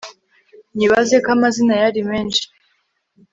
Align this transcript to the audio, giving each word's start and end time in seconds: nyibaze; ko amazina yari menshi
nyibaze; 0.75 1.15
ko 1.23 1.29
amazina 1.35 1.73
yari 1.81 2.01
menshi 2.09 2.43